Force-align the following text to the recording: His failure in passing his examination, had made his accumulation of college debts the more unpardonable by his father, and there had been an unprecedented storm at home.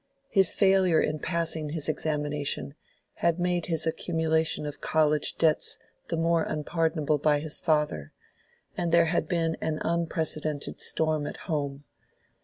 His 0.31 0.51
failure 0.51 0.99
in 0.99 1.19
passing 1.19 1.69
his 1.69 1.87
examination, 1.87 2.73
had 3.17 3.39
made 3.39 3.67
his 3.67 3.85
accumulation 3.85 4.65
of 4.65 4.81
college 4.81 5.37
debts 5.37 5.77
the 6.07 6.17
more 6.17 6.41
unpardonable 6.41 7.19
by 7.19 7.39
his 7.39 7.59
father, 7.59 8.11
and 8.75 8.91
there 8.91 9.05
had 9.13 9.27
been 9.27 9.57
an 9.61 9.77
unprecedented 9.83 10.81
storm 10.81 11.27
at 11.27 11.41
home. 11.45 11.83